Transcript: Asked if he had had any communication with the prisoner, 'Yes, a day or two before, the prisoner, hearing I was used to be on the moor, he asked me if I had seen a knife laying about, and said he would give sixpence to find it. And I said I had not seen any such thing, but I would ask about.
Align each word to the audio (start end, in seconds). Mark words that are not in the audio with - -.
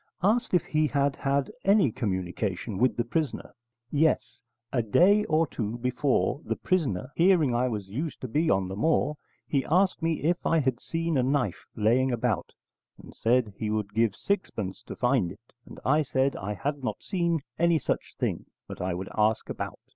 Asked 0.23 0.55
if 0.55 0.65
he 0.65 0.87
had 0.87 1.15
had 1.15 1.51
any 1.63 1.91
communication 1.91 2.79
with 2.79 2.97
the 2.97 3.03
prisoner, 3.03 3.53
'Yes, 3.91 4.41
a 4.73 4.81
day 4.81 5.23
or 5.25 5.45
two 5.45 5.77
before, 5.77 6.41
the 6.43 6.55
prisoner, 6.55 7.11
hearing 7.15 7.53
I 7.53 7.67
was 7.67 7.87
used 7.87 8.19
to 8.21 8.27
be 8.27 8.49
on 8.49 8.67
the 8.67 8.75
moor, 8.75 9.15
he 9.47 9.63
asked 9.63 10.01
me 10.01 10.23
if 10.23 10.43
I 10.43 10.57
had 10.57 10.79
seen 10.79 11.19
a 11.19 11.21
knife 11.21 11.67
laying 11.75 12.11
about, 12.11 12.51
and 12.97 13.13
said 13.13 13.53
he 13.57 13.69
would 13.69 13.93
give 13.93 14.15
sixpence 14.15 14.81
to 14.87 14.95
find 14.95 15.31
it. 15.31 15.53
And 15.67 15.79
I 15.85 16.01
said 16.01 16.35
I 16.35 16.55
had 16.55 16.83
not 16.83 17.03
seen 17.03 17.41
any 17.59 17.77
such 17.77 18.15
thing, 18.17 18.47
but 18.67 18.81
I 18.81 18.95
would 18.95 19.09
ask 19.15 19.49
about. 19.51 19.77